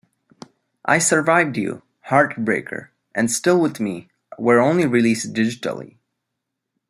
"I 0.83 0.97
Survived 0.97 1.57
You", 1.57 1.83
"Heartbreaker" 2.07 2.87
and 3.13 3.31
"Still 3.31 3.61
with 3.61 3.79
Me" 3.79 4.09
were 4.39 4.59
only 4.59 4.87
released 4.87 5.31
digitally. 5.31 5.97